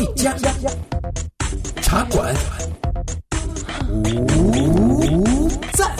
[0.00, 0.34] 一家
[1.82, 2.34] 茶馆，
[3.90, 5.94] 无赞。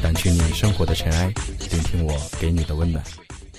[0.00, 1.26] 掸去你生活的尘埃，
[1.72, 3.04] 聆听我给你的温暖。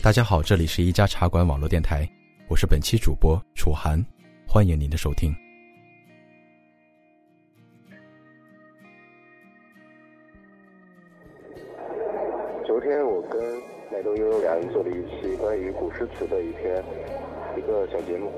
[0.01, 2.09] 大家好，这里是一家茶馆网络电台，
[2.47, 4.01] 我是本期主播楚涵，
[4.47, 5.35] 欢迎您的收听。
[12.65, 13.61] 昨天我跟
[14.03, 16.83] 都悠悠两人做了一期关于古诗词的一篇
[17.57, 18.31] 一个小节目，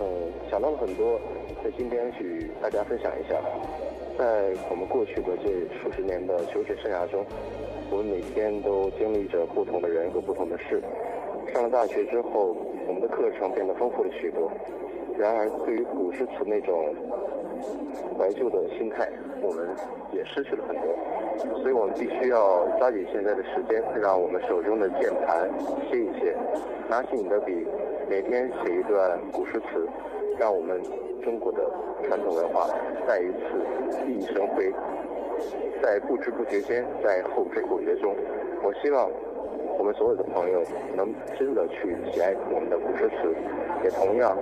[0.00, 0.04] 嗯，
[0.50, 1.20] 想到了很多，
[1.62, 3.36] 在今天与大家分享一下。
[4.18, 7.24] 在我们过去的这数十年的求学生涯中，
[7.90, 10.82] 我们每天都经历着不同的人和不同的事。
[11.52, 12.56] 上了大学之后，
[12.88, 14.50] 我们的课程变得丰富了许多。
[15.18, 16.94] 然而，对于古诗词那种
[18.18, 19.08] 怀旧的心态，
[19.42, 19.68] 我们
[20.12, 20.84] 也失去了很多。
[21.60, 25.48] 所以我们必须要抓紧现在的时间，让我们手中的键盘
[25.90, 26.34] 歇一歇，
[26.88, 27.66] 拿起你的笔，
[28.08, 29.86] 每天写一段古诗词，
[30.38, 30.80] 让我们
[31.22, 31.70] 中国的
[32.04, 32.68] 传统文化
[33.06, 33.40] 再一次
[34.06, 34.72] 熠熠生辉。
[35.82, 38.16] 在不知不觉间，在后知后觉中，
[38.62, 39.10] 我希望
[39.86, 40.60] 们所有的朋友
[40.96, 43.32] 能真的去喜爱我们的古诗词，
[43.84, 44.36] 也同样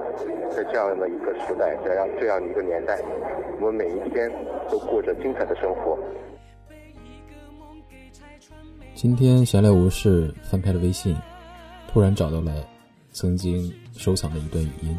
[0.50, 2.98] 在这样的一个时代，这样这样一个年代，
[3.60, 4.32] 我们每一天
[4.70, 5.98] 都过着精彩的生活。
[8.94, 11.14] 今天闲来无事，翻开了微信，
[11.92, 12.50] 突然找到了
[13.12, 14.98] 曾经收藏的一段语音。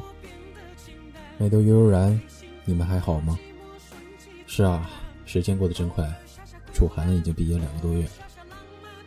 [1.39, 2.21] 美豆悠悠然，
[2.65, 3.39] 你们还好吗？
[4.45, 4.87] 是啊，
[5.25, 6.05] 时间过得真快，
[6.71, 8.05] 楚涵已经毕业两个多月。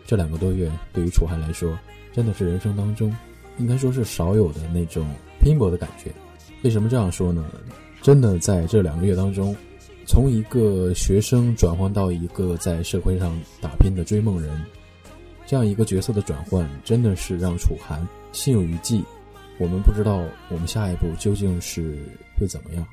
[0.08, 1.78] 这两个多月对于楚涵来说，
[2.14, 3.14] 真的是人生当中
[3.58, 5.06] 应该说是少有的那种
[5.38, 6.10] 拼搏的感觉。
[6.62, 7.44] 为什么这样说呢？
[8.00, 9.54] 真的在这两个月当中，
[10.06, 14.64] 从一个学生转换到一个在社会上打拼的追梦人，
[15.44, 18.00] 这样一个角色的转换，真的是让楚涵
[18.32, 19.04] 心有余悸。
[19.58, 21.98] 我们不知道我们下一步究竟是
[22.40, 22.86] 会怎么样。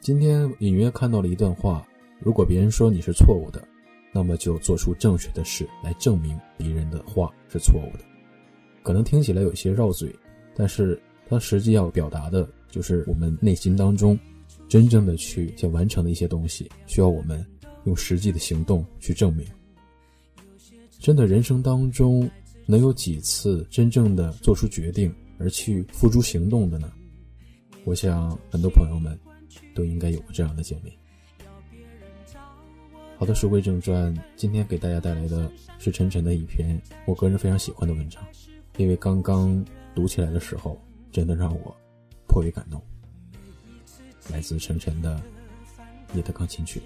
[0.00, 1.86] 今天隐约看到了一段话：
[2.18, 3.62] 如果别人说你是错误的，
[4.12, 8.04] 那么就做出正确的事来证明别人的话是错误的。
[8.82, 10.14] 可能听起来有些绕嘴，
[10.54, 14.18] 但是它实际要表达的就是我们内心当中
[14.68, 17.44] 真正的去想完成的一些东西，需要我们
[17.84, 19.46] 用实际的行动去证明。
[20.98, 22.30] 真的人生当中
[22.66, 25.12] 能有几次真正的做出决定？
[25.38, 26.92] 而去付诸行动的呢？
[27.84, 29.18] 我想很多朋友们
[29.74, 30.92] 都应该有过这样的经历。
[33.22, 38.20] 好的，书归正传，今天给大家带来的是晨晨的一篇我个人非常喜欢的文章，
[38.78, 40.76] 因为刚刚读起来的时候，
[41.12, 41.72] 真的让我
[42.26, 42.82] 颇为感动。
[44.28, 45.14] 来自晨晨的
[46.10, 46.80] 《你的钢琴曲》。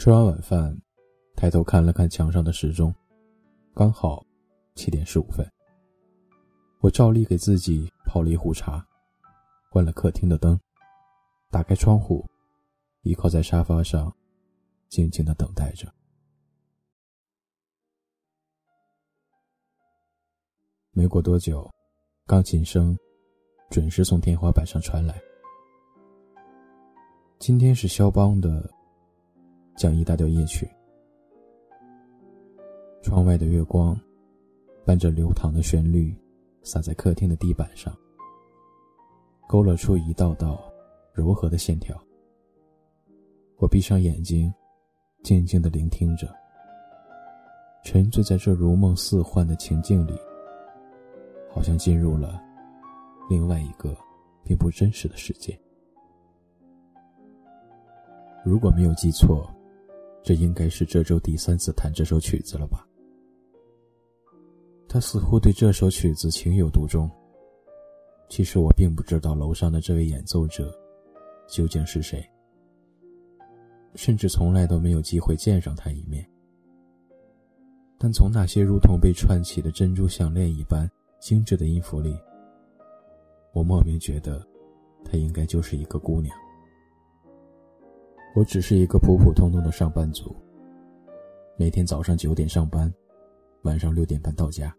[0.00, 0.74] 吃完晚饭，
[1.36, 2.90] 抬头看了看墙上的时钟，
[3.74, 4.24] 刚好
[4.74, 5.46] 七点十五分。
[6.78, 8.82] 我照例给自己泡了一壶茶，
[9.70, 10.58] 关了客厅的灯，
[11.50, 12.24] 打开窗户，
[13.02, 14.10] 依靠在沙发上，
[14.88, 15.86] 静静的等待着。
[20.92, 21.70] 没过多久，
[22.24, 22.96] 钢琴声
[23.68, 25.20] 准时从天花板上传来。
[27.38, 28.66] 今天是肖邦的
[29.76, 30.68] 降 E 大调夜曲。
[33.02, 33.98] 窗外的月光
[34.84, 36.14] 伴着流淌的旋律，
[36.62, 37.96] 洒在客厅的地板上，
[39.48, 40.62] 勾勒出一道道
[41.12, 41.98] 柔和的线条。
[43.56, 44.52] 我闭上眼睛，
[45.22, 46.28] 静静的聆听着，
[47.84, 50.12] 沉醉在这如梦似幻的情境里，
[51.50, 52.42] 好像进入了
[53.28, 53.96] 另外一个
[54.44, 55.58] 并不真实的世界。
[58.44, 59.50] 如果没有记错，
[60.22, 62.86] 这应该是这周第三次弹这首曲子了吧？
[64.88, 67.10] 他似乎对这首曲子情有独钟。
[68.28, 70.72] 其实我并不知道楼上的这位演奏者
[71.48, 72.24] 究竟是谁。
[73.96, 76.24] 甚至从来都没有机会见上他一面，
[77.98, 80.88] 但从那些如同被串起的珍珠项链一般
[81.20, 82.16] 精致的音符里，
[83.52, 84.46] 我莫名觉得，
[85.04, 86.32] 她应该就是一个姑娘。
[88.34, 90.34] 我只是一个普普通通的上班族，
[91.56, 92.92] 每天早上九点上班，
[93.62, 94.74] 晚上六点半到家。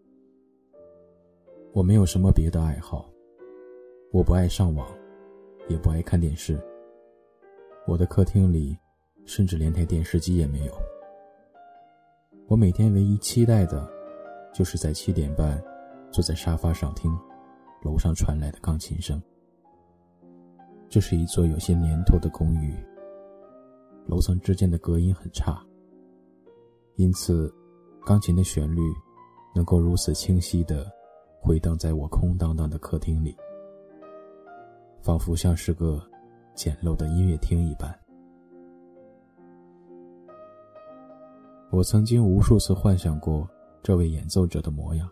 [1.72, 3.08] 我没有什么别的爱好，
[4.12, 4.86] 我不爱上网，
[5.68, 6.58] 也不爱看电视。
[7.86, 8.76] 我的客厅里。
[9.24, 10.72] 甚至连台电视机也没有。
[12.48, 13.88] 我每天唯一期待的，
[14.52, 15.62] 就是在七点半，
[16.10, 17.16] 坐在沙发上听
[17.84, 19.22] 楼上传来的钢琴声。
[20.88, 22.74] 这是一座有些年头的公寓，
[24.06, 25.64] 楼层之间的隔音很差，
[26.96, 27.52] 因此，
[28.04, 28.80] 钢琴的旋律
[29.54, 30.90] 能够如此清晰的
[31.40, 33.36] 回荡在我空荡荡的客厅里，
[35.00, 36.02] 仿佛像是个
[36.54, 37.96] 简陋的音乐厅一般。
[41.70, 43.48] 我曾经无数次幻想过
[43.82, 45.08] 这位演奏者的模样，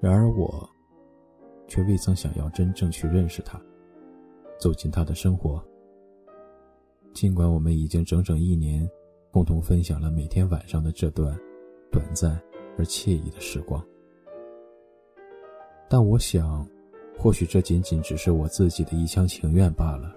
[0.00, 0.66] 然而我
[1.68, 3.60] 却未曾想要真正去认识他，
[4.58, 5.62] 走进他的生活。
[7.12, 8.88] 尽管我们已经整整一年
[9.30, 11.38] 共同分享了每天晚上的这段
[11.90, 12.40] 短暂
[12.78, 13.84] 而惬意的时光，
[15.88, 16.66] 但我想，
[17.18, 20.14] 或许这仅仅只是我自己的一厢情愿罢了。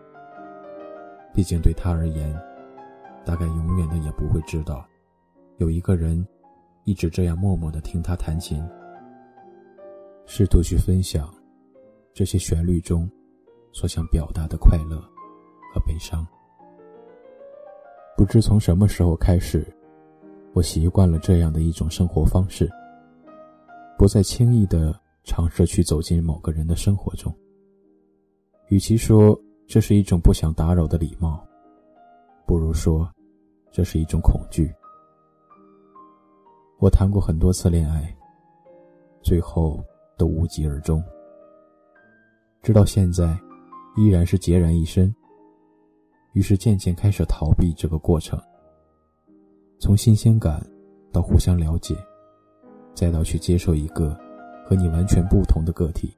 [1.34, 2.36] 毕竟对他而言。
[3.26, 4.88] 大概永远的也不会知道，
[5.58, 6.24] 有一个人
[6.84, 8.64] 一直这样默默的听他弹琴，
[10.28, 11.34] 试图去分享
[12.14, 13.10] 这些旋律中
[13.74, 15.02] 所想表达的快乐
[15.74, 16.24] 和悲伤。
[18.18, 19.66] 不知从什么时候开始，
[20.54, 22.70] 我习惯了这样的一种生活方式，
[23.98, 27.34] 不再轻易的尝试去走进某个人的生活中。
[28.70, 31.46] 与其说这是一种不想打扰的礼貌，
[32.46, 33.10] 不如说。
[33.72, 34.74] 这是一种恐惧。
[36.80, 38.16] 我谈过很多次恋爱，
[39.22, 39.84] 最后
[40.18, 41.04] 都无疾而终。
[42.62, 43.38] 直到现在，
[43.98, 45.14] 依然是孑然一身。
[46.36, 48.38] 于是渐渐开始逃避这个过程。
[49.80, 50.62] 从新鲜感
[51.10, 51.96] 到互相了解，
[52.94, 54.10] 再到去接受一个
[54.66, 56.14] 和你完全不同的个体。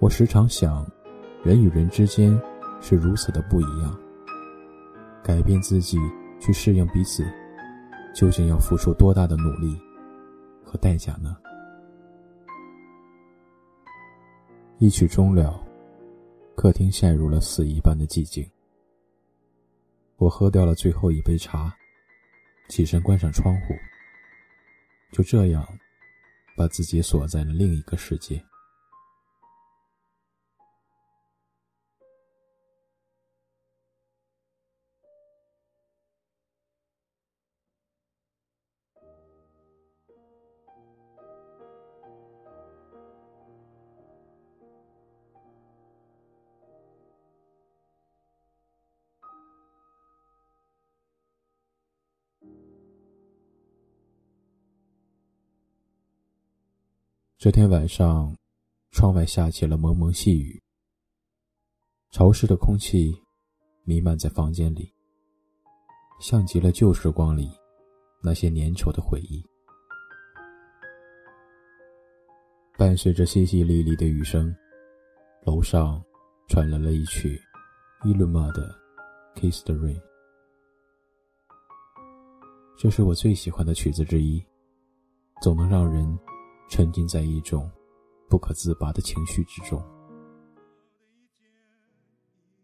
[0.00, 0.86] 我时常想，
[1.42, 2.38] 人与人之间
[2.78, 3.98] 是如此的不一样。
[5.22, 5.96] 改变自己
[6.38, 7.24] 去适应彼此，
[8.14, 9.80] 究竟要付出多大的努力
[10.62, 11.34] 和代价呢？
[14.76, 15.58] 一曲终了，
[16.54, 18.48] 客厅陷入了死一般的寂静。
[20.16, 21.74] 我喝掉了最后一杯茶，
[22.68, 23.74] 起身关上窗户，
[25.12, 25.66] 就这样，
[26.56, 28.42] 把自己锁在了另一个世界。
[57.42, 58.32] 这天晚上，
[58.92, 60.62] 窗外下起了蒙蒙细雨。
[62.12, 63.12] 潮湿的空气
[63.82, 64.94] 弥漫在房间里，
[66.20, 67.50] 像极了旧时光里
[68.22, 69.44] 那些粘稠的回忆。
[72.78, 74.54] 伴随着淅淅沥沥的雨声，
[75.44, 76.00] 楼上
[76.46, 77.42] 传来了一曲
[78.04, 78.72] 伊鲁玛的
[79.40, 79.96] 《Kiss the Rain》，
[82.78, 84.40] 这是我最喜欢的曲子之一，
[85.42, 86.16] 总能让人。
[86.72, 87.70] 沉浸在一种
[88.30, 89.78] 不可自拔的情绪之中。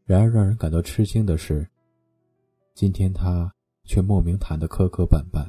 [0.06, 1.68] 然而，让人感到吃惊的是，
[2.72, 3.52] 今天他
[3.84, 5.46] 却莫名弹得磕磕绊绊，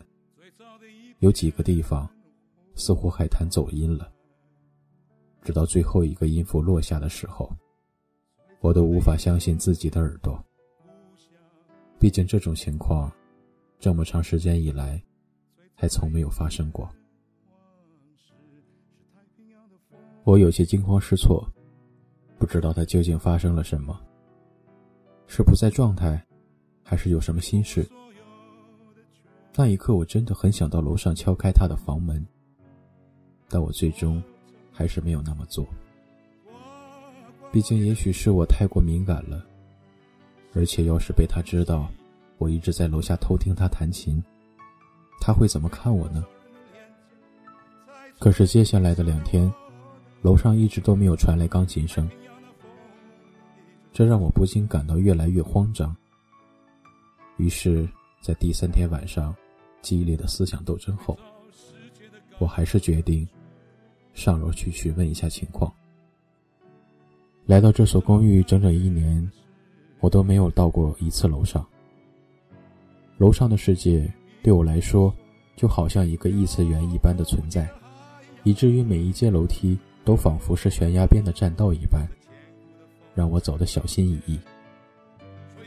[1.19, 2.05] 有几个地方
[2.75, 4.11] 似乎还弹走音了。
[5.41, 7.49] 直到最后一个音符落下的时候，
[8.59, 10.37] 我都无法相信自己的耳朵。
[11.97, 13.09] 毕竟这种情况，
[13.79, 15.01] 这么长时间以来，
[15.75, 16.93] 还从没有发生过。
[20.23, 21.47] 我有些惊慌失措，
[22.37, 23.99] 不知道他究竟发生了什么，
[25.27, 26.23] 是不在状态，
[26.83, 27.87] 还是有什么心事？
[29.55, 32.23] 那一刻，我真的很想到楼上敲开他的房门，
[33.49, 34.21] 但我最终
[34.71, 35.65] 还是没有那么做。
[37.51, 39.43] 毕竟，也许是我太过敏感了，
[40.53, 41.89] 而且要是被他知道
[42.37, 44.23] 我一直在楼下偷听他弹琴，
[45.19, 46.23] 他会怎么看我呢？
[48.19, 49.51] 可是接下来的两天。
[50.21, 52.09] 楼上一直都没有传来钢琴声，
[53.93, 55.95] 这让我不禁感到越来越慌张。
[57.37, 57.87] 于是，
[58.19, 59.33] 在第三天晚上
[59.81, 61.17] 激烈的思想斗争后，
[62.37, 63.25] 我还是决定
[64.13, 65.73] 上楼去询问一下情况。
[67.45, 69.31] 来到这所公寓整整一年，
[70.01, 71.65] 我都没有到过一次楼上。
[73.17, 75.15] 楼上的世界对我来说，
[75.55, 77.69] 就好像一个异次元一般的存在，
[78.43, 79.79] 以至于每一阶楼梯。
[80.09, 82.03] 都仿佛是悬崖边的栈道一般，
[83.13, 84.39] 让我走得小心翼翼。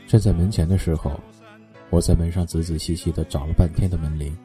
[0.05, 1.17] 站在门前的时候，
[1.89, 4.37] 我在门上仔仔细细的找了半天的门铃，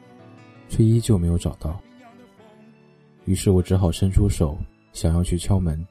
[0.69, 1.77] 却依旧没有找到。
[3.25, 4.57] 于是我只好伸出手，
[4.93, 5.85] 想要去敲门，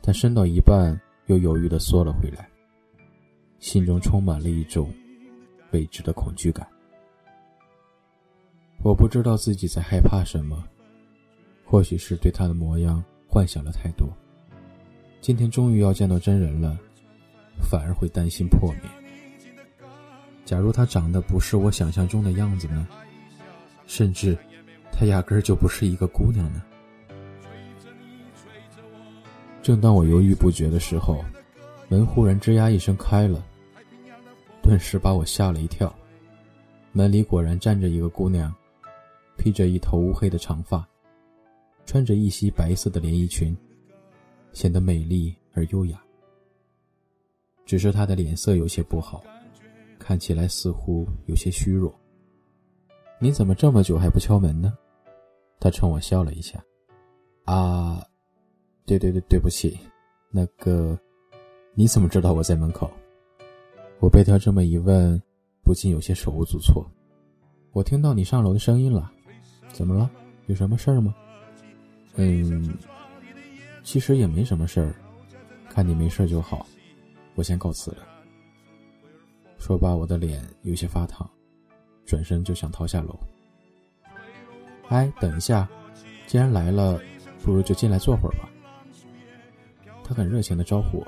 [0.00, 0.96] 但伸到一半
[1.26, 2.48] 又犹豫的缩了回来，
[3.58, 4.94] 心中充满了一种
[5.72, 6.64] 未知的恐惧感。
[8.84, 10.62] 我不知道自己在害怕什么。
[11.70, 14.08] 或许是对他的模样幻想了太多，
[15.20, 16.78] 今天终于要见到真人了，
[17.60, 18.90] 反而会担心破灭。
[20.46, 22.88] 假如他长得不是我想象中的样子呢？
[23.86, 24.34] 甚至，
[24.90, 26.62] 他压根儿就不是一个姑娘呢？
[29.62, 31.22] 正当我犹豫不决的时候，
[31.88, 33.44] 门忽然吱呀一声开了，
[34.62, 35.94] 顿时把我吓了一跳。
[36.92, 38.54] 门里果然站着一个姑娘，
[39.36, 40.88] 披着一头乌黑的长发。
[41.88, 43.56] 穿着一袭白色的连衣裙，
[44.52, 45.98] 显得美丽而优雅。
[47.64, 49.24] 只是她的脸色有些不好，
[49.98, 51.98] 看起来似乎有些虚弱。
[53.18, 54.76] 你怎么这么久还不敲门呢？
[55.58, 56.62] 她冲我笑了一下。
[57.46, 58.04] 啊，
[58.84, 59.78] 对对对，对不起。
[60.30, 60.94] 那个，
[61.72, 62.90] 你怎么知道我在门口？
[63.98, 65.18] 我被她这么一问，
[65.64, 66.86] 不禁有些手无足措。
[67.72, 69.10] 我听到你上楼的声音了，
[69.72, 70.10] 怎么了？
[70.48, 71.14] 有什么事儿吗？
[72.20, 72.76] 嗯，
[73.84, 74.92] 其实也没什么事儿，
[75.70, 76.66] 看你没事就好，
[77.36, 77.98] 我先告辞了。
[79.56, 81.30] 说罢，我的脸有些发烫，
[82.04, 83.16] 转身就想逃下楼。
[84.88, 85.68] 哎，等一下，
[86.26, 87.00] 既然来了，
[87.44, 88.48] 不如就进来坐会儿吧。
[90.02, 91.06] 他很热情的招呼我，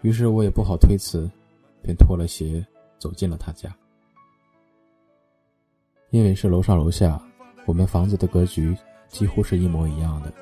[0.00, 1.30] 于是我也不好推辞，
[1.80, 2.66] 便脱了鞋
[2.98, 3.72] 走进了他家。
[6.10, 7.22] 因为是楼上楼下，
[7.66, 8.76] 我们房子的格局。
[9.12, 10.32] 几乎是一模一样的，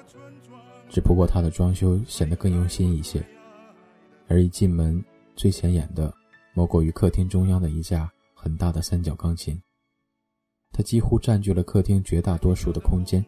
[0.88, 3.20] 只不过它的装修显得更用心一些。
[4.28, 6.14] 而一进门，最显眼的
[6.54, 9.60] 莫过于客厅中央的一架很大的三角钢琴，
[10.70, 13.22] 它几乎占据了客厅绝大多数的空间。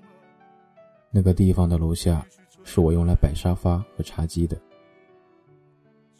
[1.10, 2.24] 那个地方的楼下
[2.62, 4.56] 是我用来摆沙发和茶几的。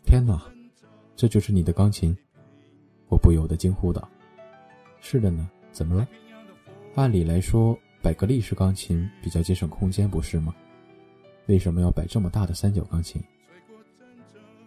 [0.04, 0.42] 天哪，
[1.14, 2.14] 这就是你的钢琴！
[3.08, 4.06] 我不由得惊呼道
[5.00, 6.08] ：“是的呢，怎么了？
[6.96, 10.52] 按理来说。”摆个立式钢琴比较节省空间，不是吗？
[11.46, 13.22] 为什么要摆这么大的三角钢琴？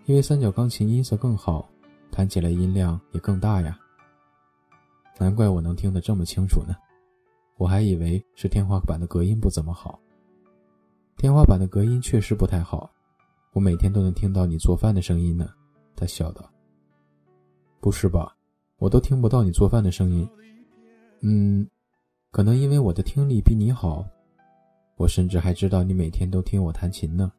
[0.06, 1.70] 因为三角钢琴音色更好，
[2.12, 3.77] 弹起来音量也更大呀。
[5.18, 6.75] 难怪我能听得这么清楚呢，
[7.58, 10.00] 我还以为是天花板的隔音不怎么好。
[11.18, 12.89] 天花板的隔音确实不太好，
[13.51, 15.50] 我每天都能听到你做饭的声音呢。
[15.96, 16.50] 他笑道
[17.82, 18.36] ：“不是吧？
[18.77, 20.30] 我都听不到你做饭的声音。”
[21.22, 21.68] 嗯。
[22.36, 24.06] 可能因为我的听力比你好，
[24.98, 27.32] 我甚至还知道你每天都听我弹琴呢。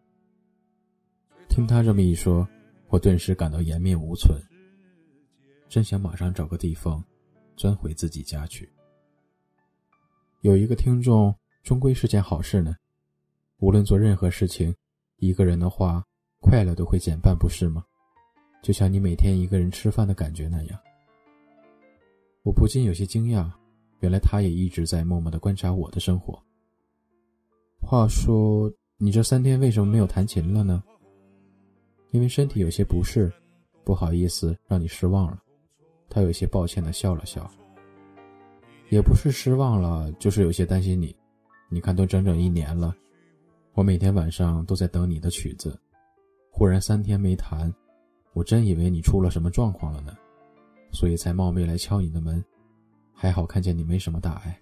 [1.50, 2.48] 听他这么一说，
[2.88, 4.40] 我顿时感到颜面无存，
[5.68, 7.04] 真想马上找个地方
[7.58, 8.66] 钻回自己家去。
[10.40, 12.74] 有一个听众，终归是件好事呢。
[13.58, 14.74] 无论做任何事情，
[15.18, 16.02] 一个人的话，
[16.40, 17.84] 快乐都会减半，不是吗？
[18.62, 20.80] 就像你每天一个人吃饭的感觉那样。
[22.44, 23.52] 我不禁有些惊讶。
[24.06, 26.40] 原来他也一直在默默的观察我的生活。
[27.80, 30.80] 话说，你这三天为什么没有弹琴了呢？
[32.12, 33.32] 因为身体有些不适，
[33.82, 35.42] 不好意思让你失望了。
[36.08, 37.50] 他有些抱歉的笑了笑。
[38.90, 41.12] 也不是失望了，就是有些担心你。
[41.68, 42.94] 你看，都整整一年了，
[43.74, 45.76] 我每天晚上都在等你的曲子，
[46.52, 47.74] 忽然三天没弹，
[48.34, 50.16] 我真以为你出了什么状况了呢，
[50.92, 52.40] 所以才冒昧来敲你的门。
[53.18, 54.60] 还好看见你没什么大碍，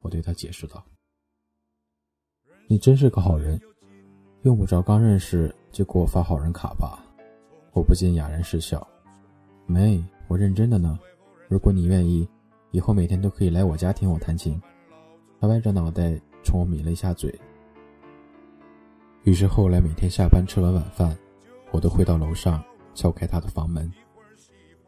[0.00, 0.84] 我对他解释道
[2.66, 3.58] ：“你真是个好人，
[4.42, 7.04] 用不着刚认识就给我发好人卡吧？”
[7.72, 8.84] 我不禁哑然失笑
[9.64, 10.98] ：“没，我认真的呢。
[11.46, 12.28] 如果你愿意，
[12.72, 14.60] 以后每天都可以来我家听我弹琴。”
[15.40, 17.32] 他歪着脑袋冲我抿了一下嘴。
[19.22, 21.16] 于是后来每天下班吃完晚饭，
[21.70, 22.60] 我都会到楼上
[22.92, 23.88] 敲开他的房门，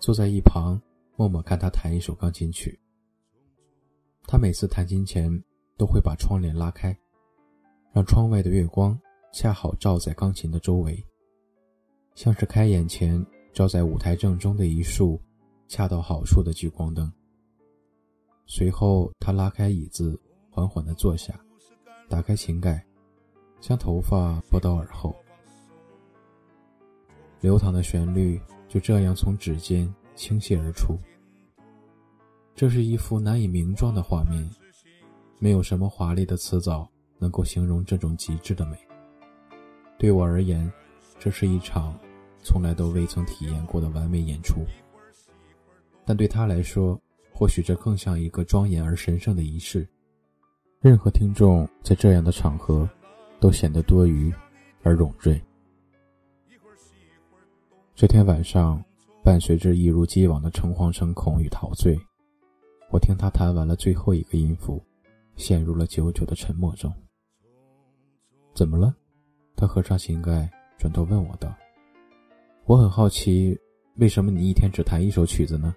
[0.01, 0.81] 坐在一旁
[1.15, 2.80] 默默看他弹一首钢琴曲。
[4.31, 5.29] 他每次弹琴前
[5.77, 6.97] 都会把窗帘拉开，
[7.93, 8.97] 让窗外的月光
[9.33, 11.05] 恰好照在钢琴的周围，
[12.15, 15.21] 像是开演前照在舞台正中的一束
[15.67, 17.13] 恰到好处的聚光灯。
[18.47, 20.17] 随后他拉开椅子。
[20.53, 21.41] 缓缓地坐下，
[22.09, 22.85] 打开琴盖，
[23.61, 25.15] 将头发拨到耳后，
[27.41, 30.99] 流淌的旋律就这样从指尖倾泻而出。
[32.55, 34.49] 这是一幅难以名状的画面，
[35.39, 36.89] 没有什么华丽的词藻
[37.19, 38.77] 能够形容这种极致的美。
[39.99, 40.71] 对我而言，
[41.19, 41.99] 这是一场
[42.43, 44.65] 从来都未曾体验过的完美演出，
[46.05, 47.01] 但对他来说，
[47.33, 49.89] 或许这更像一个庄严而神圣的仪式。
[50.81, 52.89] 任何听众在这样的场合，
[53.39, 54.33] 都显得多余
[54.83, 55.41] 而冗赘。
[57.95, 58.83] 这天晚上，
[59.23, 61.99] 伴随着一如既往的诚惶诚恐与陶醉，
[62.91, 64.83] 我听他弹完了最后一个音符，
[65.37, 66.93] 陷入了久久的沉默中。
[68.53, 68.95] 怎么了？
[69.57, 71.55] 他合上琴盖，转头问我道
[72.67, 73.57] ：“我很好奇，
[73.97, 75.75] 为什么你一天只弹一首曲子呢？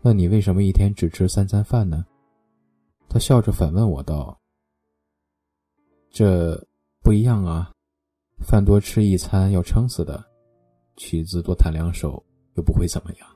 [0.00, 2.06] 那你为什么一天只吃三餐饭呢？”
[3.06, 4.38] 他笑着反问我道
[6.10, 6.56] ：“这
[7.02, 7.70] 不一样啊，
[8.38, 10.24] 饭多吃一餐要撑死的，
[10.96, 13.28] 曲子多弹两首又不会怎么样。”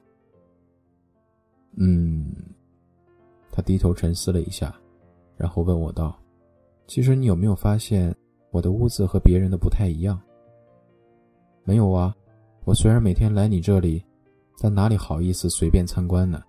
[1.76, 2.34] 嗯，
[3.52, 4.74] 他低头沉思了一下，
[5.36, 6.18] 然后问我道
[6.88, 8.12] ：“其实你有没有发现
[8.50, 10.20] 我的屋子和别人的不太一样
[11.62, 12.12] ？”“没有啊，
[12.64, 14.02] 我虽然每天来你这里，
[14.58, 16.42] 但哪里好意思随便参观呢？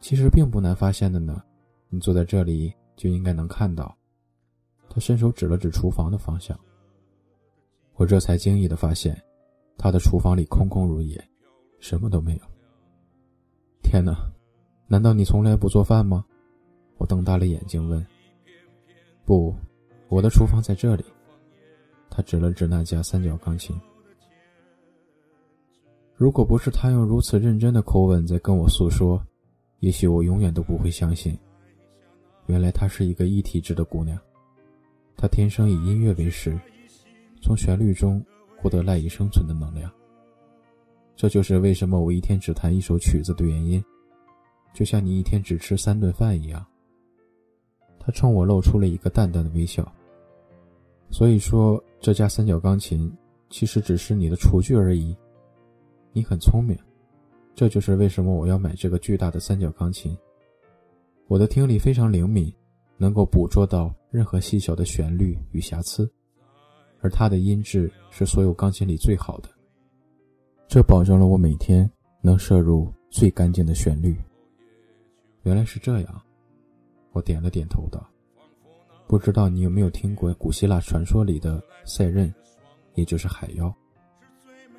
[0.00, 1.42] 其实并不难发现的呢。”
[1.88, 3.96] 你坐在这里就应该能看到。
[4.90, 6.58] 他伸手指了指厨房的方向。
[7.94, 9.16] 我这才惊异的发现，
[9.78, 11.22] 他的厨房里空空如也，
[11.78, 12.42] 什么都没有。
[13.82, 14.14] 天哪，
[14.88, 16.24] 难道你从来不做饭吗？
[16.98, 18.04] 我瞪大了眼睛问。
[19.24, 19.54] 不，
[20.08, 21.04] 我的厨房在这里。
[22.08, 23.78] 他指了指那架三角钢琴。
[26.14, 29.22] 如果不是他用如此认真的口吻在跟我诉说，
[29.80, 31.36] 也许我永远都不会相信。
[32.46, 34.16] 原来她是一个异体质的姑娘，
[35.16, 36.58] 她天生以音乐为食，
[37.42, 38.24] 从旋律中
[38.56, 39.90] 获得赖以生存的能量。
[41.16, 43.84] 这就是为什么我一天只弹一首曲子的原因，
[44.76, 46.62] 就像你一天只吃三顿饭一样。
[47.98, 49.90] 他冲我露出了一个淡淡的微笑。
[51.10, 53.10] 所以说，这架三角钢琴
[53.48, 55.16] 其实只是你的厨具而已。
[56.12, 56.76] 你很聪明，
[57.54, 60.14] 这就是为什么我要买这个巨大的三角钢琴。
[61.26, 62.52] 我的听力非常灵敏，
[62.98, 66.06] 能够捕捉到任何细小的旋律与瑕疵，
[67.00, 69.48] 而它的音质是所有钢琴里最好的。
[70.68, 74.14] 这保证了我每天能摄入最干净的旋律。
[75.46, 76.22] 原来是这样，
[77.12, 78.04] 我点了点头道
[79.06, 82.34] ：“不知道你有没有听过古希腊传说里的塞壬，
[82.96, 83.72] 也就是海妖？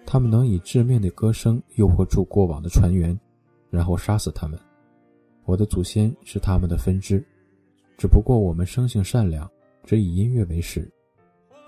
[0.06, 3.18] 他们能以致命的歌声诱惑住过往的船员，
[3.70, 4.60] 然后杀死他们。”
[5.46, 7.26] 我的祖先是他们的分支，
[7.98, 9.50] 只不过我们生性善良，
[9.86, 10.92] 只以音乐为食，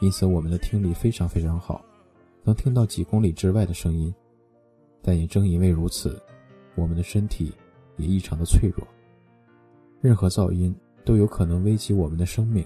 [0.02, 1.82] 因此我们的听力非常非常好，
[2.44, 4.14] 能听到几公里之外的声音。
[5.02, 6.22] 但也正因为如此，
[6.76, 7.54] 我们的身体
[8.00, 8.88] 也异常的脆弱，
[10.02, 10.74] 任何噪音
[11.06, 12.66] 都有可能危及我们的生命。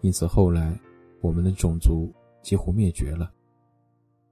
[0.00, 0.78] 因此后来，
[1.20, 3.30] 我们的种族几乎灭绝了。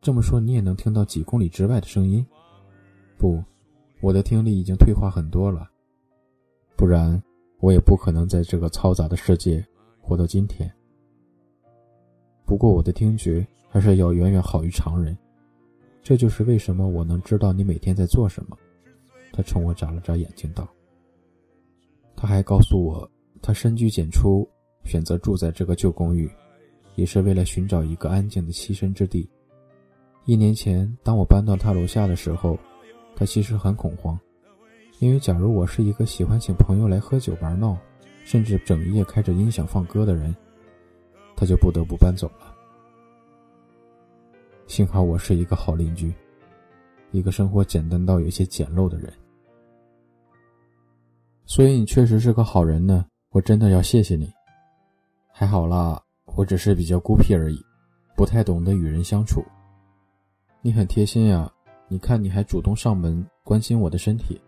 [0.00, 2.24] 这么说，你也能听到几公里之外的声音？
[3.18, 3.42] 不，
[4.00, 5.68] 我的听力已经退化很多了。
[6.76, 7.20] 不然，
[7.58, 9.66] 我也不可能在这个嘈杂的世界
[10.00, 10.70] 活到今天。
[12.44, 15.16] 不过，我的听觉还是要远远好于常人，
[16.02, 18.56] 这就是为什么我能知道你每天在做什么。
[19.36, 20.68] 他冲我眨了眨眼睛，道
[22.14, 23.10] ：“他还告诉我，
[23.42, 24.48] 他深居简出，
[24.84, 26.30] 选择住在这个旧公寓，
[26.94, 29.28] 也是为了寻找一个安静的栖身之地。
[30.24, 32.56] 一年前，当我搬到他楼下的时候，
[33.16, 34.16] 他其实很恐慌。”
[35.00, 37.76] 因为，假如我是一个喜欢请朋友来喝酒玩闹，
[38.24, 40.32] 甚至整夜开着音响放歌的人，
[41.34, 42.54] 他就不得不搬走了。
[44.68, 46.14] 幸好我是一个好邻居，
[47.10, 49.12] 一个生活简单到有些简陋的人。
[51.46, 54.32] 所以你确实是个好人呢，我真的要谢谢你。
[55.30, 56.02] 还好啦，
[56.36, 57.60] 我只是比较孤僻而已，
[58.16, 59.44] 不太懂得与人相处。
[60.62, 61.52] 你很贴心呀，
[61.88, 64.40] 你看你还主动上门关心我的身体。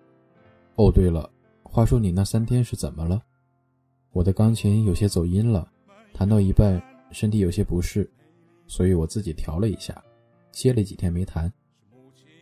[0.76, 1.28] 哦，对了，
[1.62, 3.20] 话说你那三天是怎么了？
[4.12, 5.68] 我的钢琴有些走音了，
[6.14, 8.10] 弹到一半身体有些不适，
[8.66, 10.02] 所以我自己调了一下，
[10.52, 11.52] 歇了几天没弹，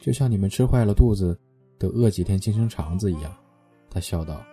[0.01, 1.37] 就像你们吃坏了肚子，
[1.77, 3.37] 得饿几天清清肠子一样。
[3.95, 4.45] 他笑道：“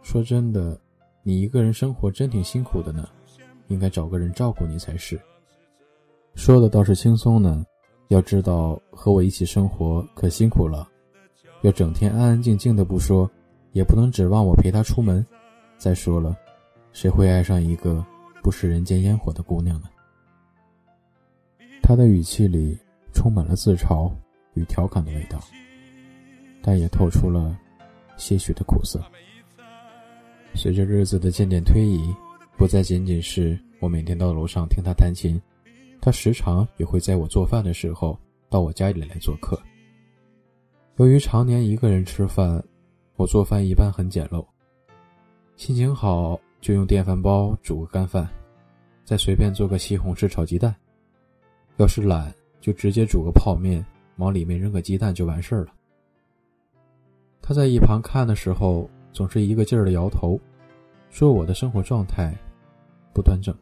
[0.00, 0.80] 说真的，
[1.24, 3.08] 你一个人生活真挺辛苦的呢，
[3.66, 5.20] 应该找个人照顾你才是。”
[6.36, 7.64] 说的倒是轻松呢，
[8.08, 10.88] 要知道和我一起生活可辛苦了，
[11.62, 13.28] 要整天安安静静的不说，
[13.72, 15.26] 也不能指望我陪他出门。
[15.76, 16.36] 再说了，
[16.92, 18.06] 谁会爱上一个
[18.40, 19.88] 不食人间烟火的姑娘呢？
[21.82, 22.78] 他的语气里
[23.12, 24.08] 充满了自嘲
[24.54, 25.40] 与调侃的味道，
[26.62, 27.58] 但也透出了。
[28.16, 29.00] 些许的苦涩。
[30.54, 32.14] 随着日子的渐渐推移，
[32.56, 35.40] 不再仅仅是我每天到楼上听他弹琴，
[36.00, 39.60] 他时常也会在我做饭的时候到我家里来做客。
[40.96, 42.64] 由于常年一个人吃饭，
[43.16, 44.46] 我做饭一般很简陋，
[45.56, 48.28] 心情好就用电饭煲煮个干饭，
[49.04, 50.72] 再随便做个西红柿炒鸡蛋；
[51.78, 53.84] 要是懒，就直接煮个泡面，
[54.18, 55.73] 往里面扔个鸡蛋就完事儿了。
[57.46, 60.40] 他在一旁看的时候，总是一个劲儿的摇头，
[61.10, 62.34] 说我的生活状态
[63.12, 63.54] 不端正。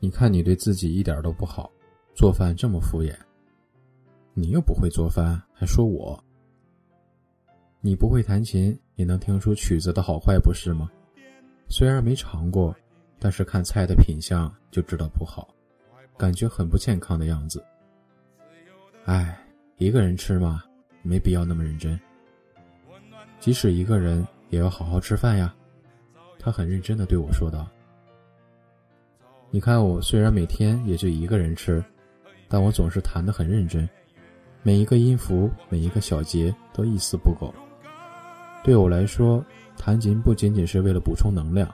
[0.00, 1.70] 你看你对自己一点都不好，
[2.16, 3.14] 做饭这么敷衍。
[4.32, 6.20] 你又不会做饭，还说我。
[7.80, 10.90] 你不会弹琴，也能听出曲子的好坏，不是吗？
[11.68, 12.74] 虽然没尝过，
[13.20, 15.46] 但是看菜的品相就知道不好，
[16.18, 17.64] 感觉很不健康的样子。
[19.04, 19.38] 哎，
[19.76, 20.64] 一个人吃嘛，
[21.02, 21.96] 没必要那么认真。
[23.44, 25.54] 即使一个人也要好好吃饭呀，
[26.38, 27.68] 他很认真的对我说道。
[29.50, 31.84] 你看我虽然每天也就一个人吃，
[32.48, 33.86] 但我总是弹得很认真，
[34.62, 37.52] 每一个音符，每一个小节都一丝不苟。
[38.64, 39.44] 对我来说，
[39.76, 41.70] 弹琴不仅仅是为了补充能量，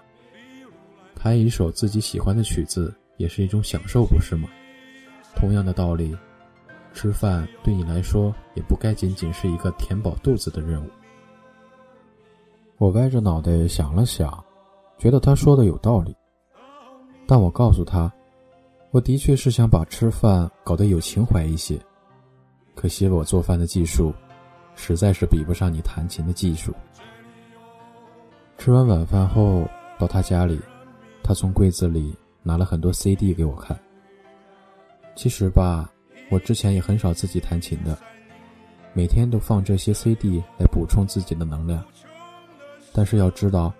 [1.14, 4.48] 弹一首自己喜欢的曲子也是一种享受，不是吗？
[5.36, 6.18] 同样的道理，
[6.92, 10.90] 吃饭对你来说也不该仅仅是一个填饱肚子的任务。
[12.80, 14.42] 我歪着脑袋想了想，
[14.96, 16.16] 觉得他说的有道理。
[17.26, 18.10] 但我告诉他，
[18.90, 21.78] 我的确是想把吃饭搞得有情怀一些。
[22.74, 24.14] 可惜我做饭的技术，
[24.76, 26.72] 实在是比不上你弹琴的技术。
[28.56, 30.58] 吃完晚饭后，到他家里，
[31.22, 33.78] 他从柜子里拿了很多 CD 给我看。
[35.14, 35.92] 其实吧，
[36.30, 37.98] 我之前也很少自己弹琴的，
[38.94, 41.84] 每天都放这些 CD 来补充自己的能量。
[42.92, 43.72] 但是要知道，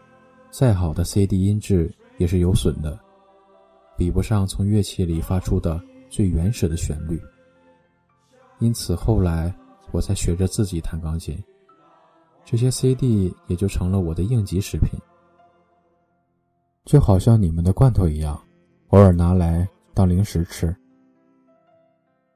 [0.50, 2.98] 再好的 CD 音质也是有损的，
[3.96, 7.20] 比不上从乐器里发出的最原始的旋律。
[8.58, 9.54] 因此后来
[9.90, 11.42] 我才学着自己弹钢琴，
[12.44, 14.98] 这些 CD 也就成了我的应急食品，
[16.84, 18.40] 就好像你们的罐头一样，
[18.88, 20.74] 偶尔拿来当零食吃。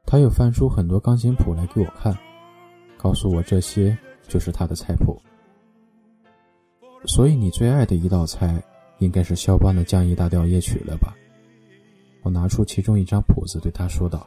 [0.07, 2.17] 他又翻出很多钢琴谱来给我看，
[2.97, 3.97] 告诉我这些
[4.29, 5.21] 就是他的菜谱。
[7.07, 8.63] 所以你最爱的一道菜，
[8.99, 11.15] 应该是肖邦的降 E 大调夜曲了吧？
[12.23, 14.27] 我拿出其中一张谱子对他说道：“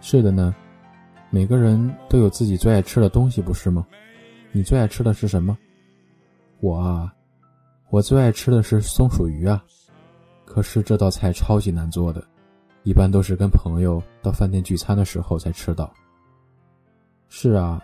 [0.00, 0.54] 是的呢，
[1.28, 3.86] 每个人都有自己最爱吃的东西，不是吗？
[4.50, 5.56] 你最爱吃的是什么？
[6.60, 7.12] 我啊，
[7.90, 9.62] 我最爱吃的是松鼠鱼啊。
[10.46, 12.26] 可是这道菜超级难做的，
[12.82, 15.92] 一般都是跟朋友到饭店聚餐的时候才吃到。
[17.28, 17.82] 是啊。”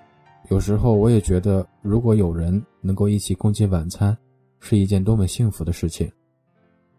[0.50, 4.16] 有时候我也觉得，如果有人能够一起共进晚餐，
[4.60, 6.10] 是一件多么幸福的事情。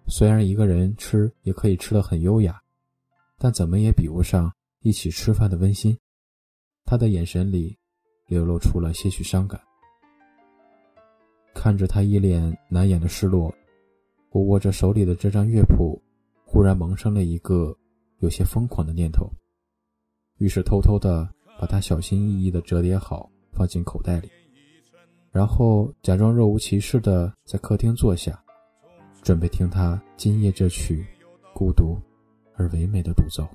[0.07, 2.61] 虽然一个人吃也可以吃得很优雅，
[3.39, 5.97] 但怎么也比不上一起吃饭的温馨。
[6.85, 7.75] 他的眼神里
[8.27, 9.59] 流露出了些许伤感。
[11.55, 13.51] 看着他一脸难掩的失落，
[14.29, 15.99] 我握着手里的这张乐谱，
[16.45, 17.75] 忽然萌生了一个
[18.19, 19.27] 有些疯狂的念头，
[20.37, 21.27] 于是偷偷的
[21.59, 23.27] 把它小心翼翼的折叠好。
[23.59, 24.31] 放进口袋里，
[25.31, 28.41] 然后假装若无其事的在客厅坐下，
[29.21, 31.05] 准备听他今夜这曲
[31.53, 31.99] 孤独
[32.55, 33.45] 而唯美的独奏。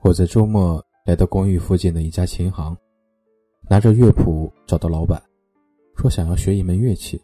[0.00, 2.74] 我在周末来到公寓附近的一家琴行，
[3.68, 5.22] 拿着乐谱找到老板，
[5.98, 7.20] 说想要学一门乐器。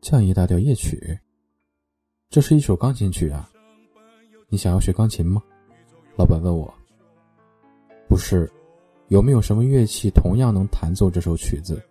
[0.00, 1.18] 降一大调夜曲，
[2.30, 3.50] 这是一首钢琴曲啊。
[4.48, 5.42] 你想要学钢琴吗？
[6.16, 6.72] 老板问我。
[8.08, 8.50] 不是，
[9.08, 11.82] 有没有什么乐器同样能弹奏这首曲子，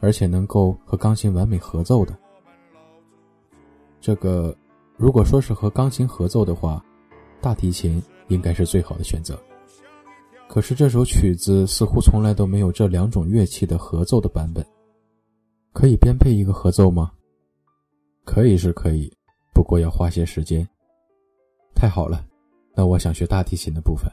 [0.00, 2.16] 而且能够和钢琴完美合奏的？
[4.00, 4.56] 这个，
[4.96, 6.84] 如果说是和钢琴合奏的话，
[7.40, 9.38] 大提琴应该是最好的选择。
[10.48, 14.64] 可是这首曲子似乎从来都没有这两种乐器的合奏的版本。
[15.74, 17.12] 可以编配一个合奏吗？
[18.24, 19.12] 可以是可以，
[19.52, 20.66] 不过要花些时间。
[21.74, 22.24] 太好了，
[22.74, 24.10] 那我想学大提琴的部分。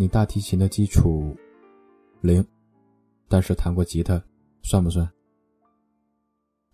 [0.00, 1.36] 你大提琴的基础
[2.22, 2.42] 零，
[3.28, 4.18] 但是弹过吉他，
[4.62, 5.06] 算不算？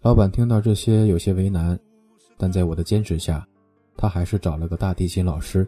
[0.00, 1.76] 老板听到这些有些为难，
[2.36, 3.44] 但在我的坚持下，
[3.96, 5.66] 他还是找了个大提琴老师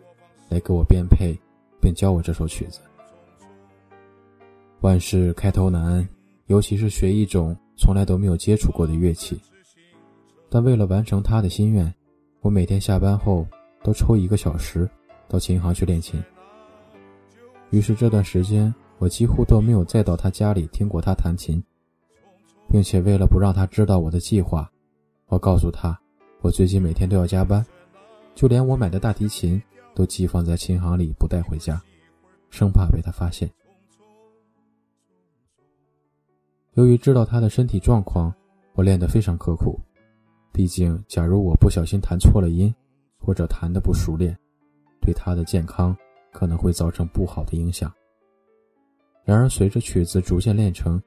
[0.48, 1.36] 来给我编配，
[1.80, 2.78] 并教我这首曲子。
[4.82, 6.08] 万事开头难，
[6.46, 7.56] 尤其是学一种。
[7.76, 9.40] 从来都没有接触过的乐器，
[10.48, 11.92] 但为了完成他的心愿，
[12.40, 13.44] 我每天下班后
[13.82, 14.88] 都抽一个小时
[15.28, 16.22] 到琴行去练琴。
[17.70, 21.62] 于是这段时间，我几乎都没有再到他家里听过他弹琴，
[22.68, 24.70] 并且为了不让他知道我的计划，
[25.26, 25.98] 我告诉他，
[26.40, 27.64] 我最近每天都要加班，
[28.34, 29.60] 就连我买的大提琴
[29.94, 31.82] 都寄放在琴行里不带回家，
[32.48, 33.50] 生怕被他发现。
[36.74, 38.32] 由于知道他的身体状况，
[38.74, 39.78] 我练得非常刻苦。
[40.52, 42.74] 毕竟，假如我不小心弹错了音，
[43.18, 44.36] 或者弹得不熟练，
[45.00, 45.96] 对他的健康
[46.32, 47.92] 可能会造成不好的影响。
[49.24, 51.02] 然而，随着曲子逐渐练成，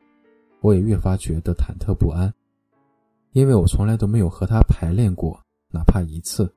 [0.59, 2.31] 我也越发觉得忐忑不安，
[3.31, 5.39] 因为我从来都没有和他排练过，
[5.71, 6.53] 哪怕一次。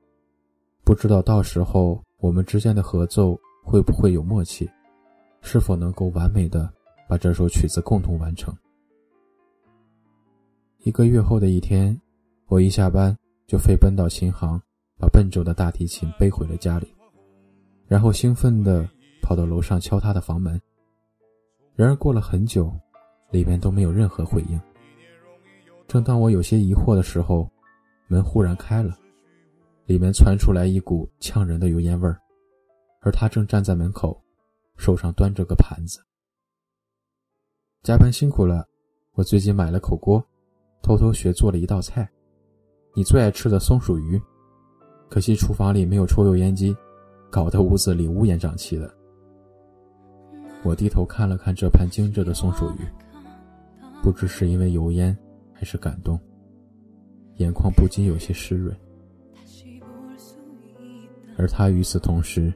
[0.83, 4.69] 不知道到时候我们之间的合奏会不会有默契，
[5.41, 6.71] 是否能够完美的
[7.09, 8.55] 把这首曲子共同完成。
[10.83, 11.99] 一个月后的一天，
[12.45, 14.61] 我一下班就飞奔到琴行，
[14.99, 16.94] 把笨重的大提琴背回了家里，
[17.87, 18.87] 然后兴奋地
[19.21, 20.59] 跑到楼上敲他的房门。
[21.75, 22.73] 然而过了很久，
[23.31, 24.59] 里面都没有任何回应。
[25.87, 27.49] 正当我有些疑惑的时候，
[28.07, 28.97] 门忽然开了，
[29.85, 32.19] 里面传出来一股呛人的油烟味儿，
[33.01, 34.19] 而他正站在门口，
[34.77, 35.99] 手上端着个盘子。
[37.83, 38.67] 加班辛苦了，
[39.13, 40.25] 我最近买了口锅。
[40.81, 42.07] 偷偷学做了一道菜，
[42.93, 44.21] 你最爱吃的松鼠鱼，
[45.09, 46.77] 可惜厨房里没有抽油烟机，
[47.35, 48.89] 搞得屋子里乌烟瘴气的。
[50.63, 52.87] 我低头看了看这盘精致的松鼠鱼，
[54.01, 55.13] 不知是因为油烟
[55.51, 56.17] 还是感动，
[57.35, 58.73] 眼眶不禁有些湿润。
[61.37, 62.53] 而他与此同时，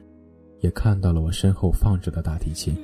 [0.60, 2.74] 也看到了我身后放着的大提琴。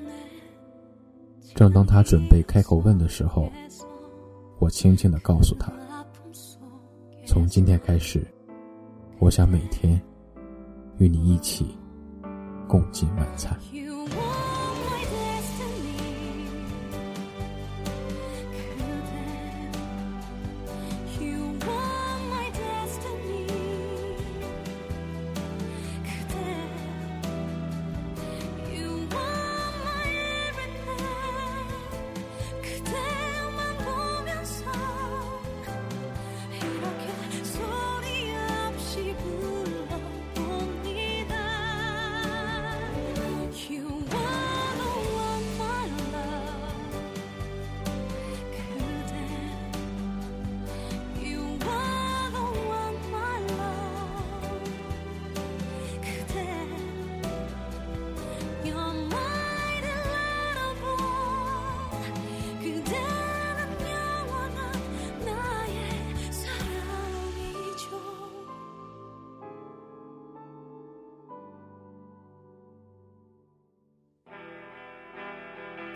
[1.54, 3.50] 正当他准备开口问的时候。
[4.59, 5.72] 我轻轻的告诉他
[7.26, 8.22] ：“从今天开始，
[9.18, 9.98] 我想每天
[10.98, 11.76] 与你一起
[12.66, 13.57] 共进晚餐。”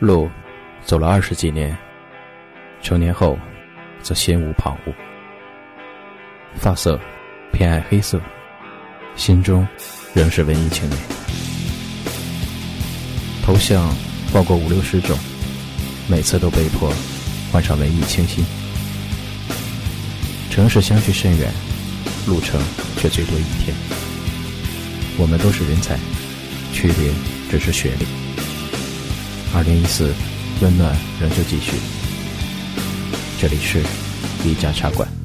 [0.00, 0.30] 路
[0.82, 1.76] 走了二十几年，
[2.80, 3.38] 成年后
[4.02, 4.94] 则心无旁骛。
[6.54, 6.98] 发色
[7.52, 8.18] 偏爱黑色，
[9.14, 9.68] 心中
[10.14, 10.98] 仍是文艺青年。
[13.44, 13.94] 头像
[14.32, 15.14] 换过五六十种，
[16.08, 16.90] 每次都被迫
[17.52, 18.42] 换上文艺清新。
[20.50, 21.52] 城市相距甚远，
[22.26, 22.58] 路程
[22.96, 23.76] 却最多一天。
[25.18, 25.98] 我们都是人才，
[26.72, 27.12] 区别
[27.50, 28.19] 只是学历。
[29.52, 30.14] 二零一四，
[30.62, 31.72] 温暖仍旧继续。
[33.40, 33.82] 这里是
[34.44, 35.19] 一家茶馆。